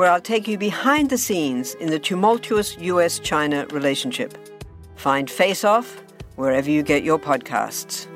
[0.00, 4.34] where I'll take you behind the scenes in the tumultuous US China relationship.
[4.96, 6.02] Find Face Off
[6.36, 8.06] wherever you get your podcasts.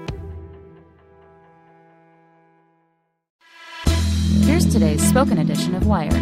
[4.47, 6.15] Here's today's spoken edition of Wired.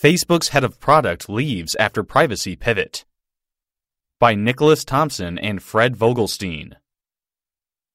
[0.00, 3.04] Facebook's head of product leaves after privacy pivot.
[4.20, 6.74] By Nicholas Thompson and Fred Vogelstein.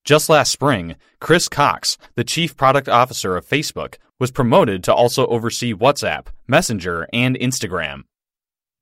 [0.03, 5.25] Just last spring, Chris Cox, the chief product officer of Facebook, was promoted to also
[5.25, 8.03] oversee WhatsApp, Messenger, and Instagram.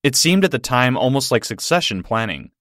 [0.04, 2.52] It seemed at the time almost like succession planning.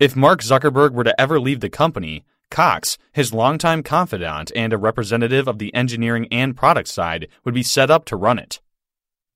[0.00, 4.78] If Mark Zuckerberg were to ever leave the company, Cox, his longtime confidant and a
[4.78, 8.62] representative of the engineering and product side, would be set up to run it.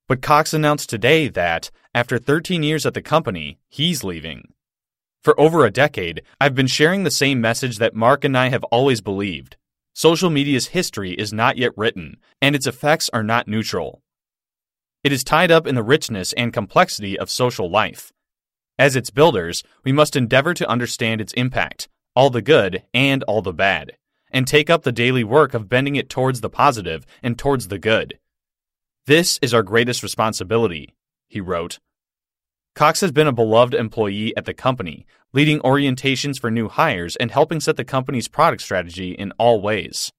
[0.08, 4.54] But Cox announced today that, after 13 years at the company, he's leaving.
[5.22, 8.64] For over a decade, I've been sharing the same message that Mark and I have
[8.64, 9.58] always believed.
[9.94, 14.02] Social media's history is not yet written, and its effects are not neutral.
[15.04, 18.12] It is tied up in the richness and complexity of social life.
[18.78, 23.42] As its builders, we must endeavor to understand its impact, all the good and all
[23.42, 23.92] the bad,
[24.30, 27.78] and take up the daily work of bending it towards the positive and towards the
[27.78, 28.18] good.
[29.06, 30.94] This is our greatest responsibility,
[31.28, 31.80] he wrote.
[32.74, 37.30] Cox has been a beloved employee at the company, leading orientations for new hires and
[37.30, 40.10] helping set the company's product strategy in all ways.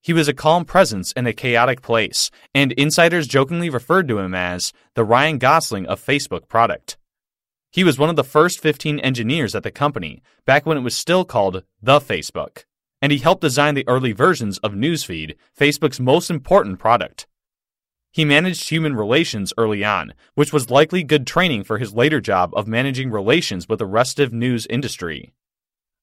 [0.00, 4.34] He was a calm presence in a chaotic place, and insiders jokingly referred to him
[4.34, 6.96] as the Ryan Gosling of Facebook product.
[7.70, 10.96] He was one of the first 15 engineers at the company, back when it was
[10.96, 12.64] still called The Facebook,
[13.02, 17.26] and he helped design the early versions of Newsfeed, Facebook's most important product.
[18.12, 22.52] He managed human relations early on, which was likely good training for his later job
[22.54, 25.32] of managing relations with the restive news industry.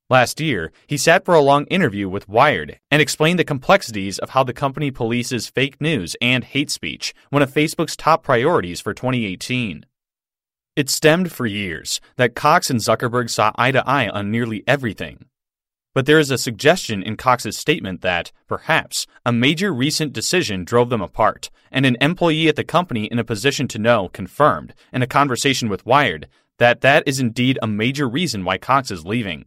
[0.09, 4.31] Last year, he sat for a long interview with Wired and explained the complexities of
[4.31, 8.91] how the company polices fake news and hate speech, one of Facebook's top priorities for
[8.91, 9.85] 2018.
[10.75, 15.25] It stemmed for years that Cox and Zuckerberg saw eye to eye on nearly everything,
[15.93, 20.89] but there is a suggestion in Cox's statement that, perhaps, a major recent decision drove
[20.89, 25.01] them apart, and an employee at the company in a position to know confirmed, in
[25.01, 26.27] a conversation with Wired,
[26.57, 29.45] that that is indeed a major reason why Cox is leaving.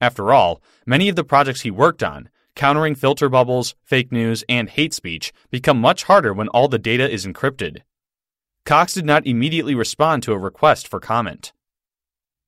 [0.00, 4.70] After all, many of the projects he worked on, countering filter bubbles, fake news, and
[4.70, 7.82] hate speech, become much harder when all the data is encrypted.
[8.64, 11.52] Cox did not immediately respond to a request for comment.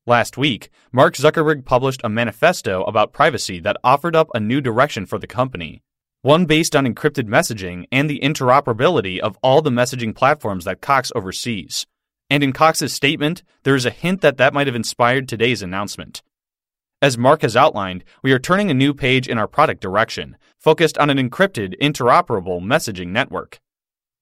[0.09, 5.05] Last week, Mark Zuckerberg published a manifesto about privacy that offered up a new direction
[5.05, 5.83] for the company,
[6.22, 11.11] one based on encrypted messaging and the interoperability of all the messaging platforms that Cox
[11.16, 11.89] oversees.
[12.31, 16.22] And in Cox's statement, there is a hint that that might have inspired today's announcement.
[17.03, 20.97] As Mark has outlined, we are turning a new page in our product direction, focused
[20.99, 23.59] on an encrypted, interoperable messaging network.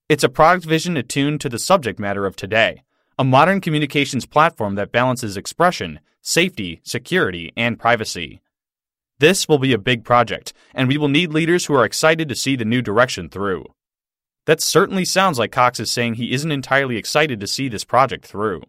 [0.09, 2.85] It's a product vision attuned to the subject matter of today
[3.19, 8.41] a modern communications platform that balances expression, safety, security, and privacy.
[9.21, 12.35] This will be a big project, and we will need leaders who are excited to
[12.35, 13.67] see the new direction through.
[14.47, 18.27] That certainly sounds like Cox is saying he isn't entirely excited to see this project
[18.27, 18.63] through.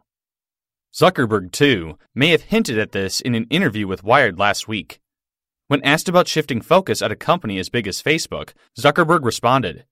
[0.94, 4.99] Zuckerberg, too, may have hinted at this in an interview with Wired last week.
[5.67, 9.85] When asked about shifting focus at a company as big as Facebook, Zuckerberg responded,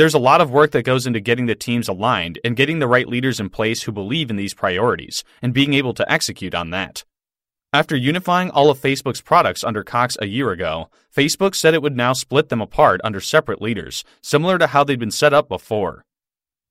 [0.00, 2.88] there's a lot of work that goes into getting the teams aligned and getting the
[2.88, 6.70] right leaders in place who believe in these priorities and being able to execute on
[6.70, 7.04] that.
[7.70, 11.98] After unifying all of Facebook's products under Cox a year ago, Facebook said it would
[11.98, 16.06] now split them apart under separate leaders, similar to how they'd been set up before.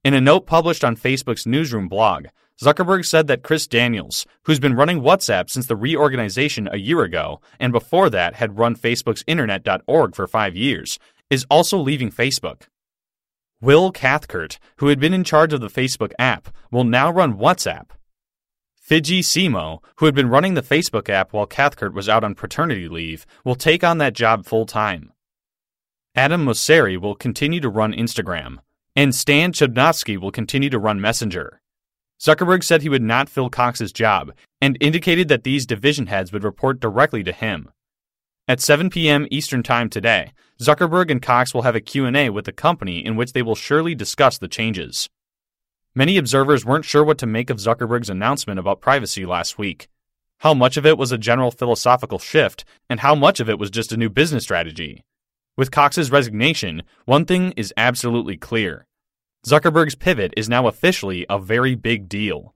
[0.03, 2.29] In a note published on Facebook's newsroom blog,
[2.59, 7.41] Zuckerberg said that Chris Daniels, who's been running WhatsApp since the reorganization a year ago
[7.59, 10.97] and before that had run Facebook's Internet.org for five years,
[11.29, 12.63] is also leaving Facebook.
[13.61, 17.89] Will Cathcart, who had been in charge of the Facebook app, will now run WhatsApp.
[18.73, 22.87] Fidji Simo, who had been running the Facebook app while Cathcart was out on paternity
[22.87, 25.11] leave, will take on that job full time.
[26.15, 28.59] Adam Mosseri will continue to run Instagram,
[28.95, 31.59] and Stan Chudnovsky will continue to run Messenger.
[32.17, 34.31] Zuckerberg said he would not fill Cox's job
[34.61, 37.69] and indicated that these division heads would report directly to him.
[38.49, 39.27] At 7 p.m.
[39.29, 43.33] Eastern Time today, Zuckerberg and Cox will have a Q&A with the company in which
[43.33, 45.07] they will surely discuss the changes.
[45.93, 49.87] Many observers weren't sure what to make of Zuckerberg's announcement about privacy last week.
[50.39, 53.69] How much of it was a general philosophical shift, and how much of it was
[53.69, 55.03] just a new business strategy?
[55.55, 58.87] With Cox's resignation, one thing is absolutely clear.
[59.45, 62.55] Zuckerberg's pivot is now officially a very big deal.